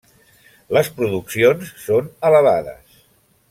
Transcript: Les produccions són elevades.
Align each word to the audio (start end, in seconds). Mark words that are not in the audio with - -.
Les 0.77 0.89
produccions 1.01 1.69
són 1.85 2.11
elevades. 2.31 3.01